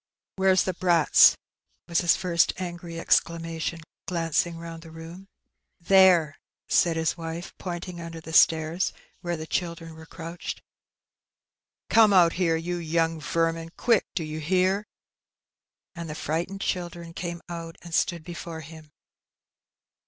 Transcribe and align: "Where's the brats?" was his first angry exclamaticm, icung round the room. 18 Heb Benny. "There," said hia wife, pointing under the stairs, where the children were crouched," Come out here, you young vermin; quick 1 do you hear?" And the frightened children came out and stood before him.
"Where's 0.37 0.63
the 0.63 0.73
brats?" 0.73 1.35
was 1.87 2.01
his 2.01 2.17
first 2.17 2.53
angry 2.57 2.93
exclamaticm, 2.95 3.81
icung 4.07 4.57
round 4.57 4.81
the 4.81 4.89
room. 4.89 5.11
18 5.11 5.17
Heb 5.17 5.19
Benny. 5.19 5.27
"There," 5.89 6.37
said 6.67 6.95
hia 6.97 7.05
wife, 7.15 7.53
pointing 7.59 8.01
under 8.01 8.19
the 8.19 8.33
stairs, 8.33 8.93
where 9.21 9.37
the 9.37 9.45
children 9.45 9.93
were 9.93 10.07
crouched," 10.07 10.59
Come 11.91 12.13
out 12.13 12.33
here, 12.33 12.55
you 12.55 12.77
young 12.77 13.19
vermin; 13.21 13.69
quick 13.77 14.05
1 14.05 14.09
do 14.15 14.23
you 14.23 14.39
hear?" 14.39 14.87
And 15.93 16.09
the 16.09 16.15
frightened 16.15 16.61
children 16.61 17.13
came 17.13 17.39
out 17.47 17.75
and 17.83 17.93
stood 17.93 18.23
before 18.23 18.61
him. 18.61 18.89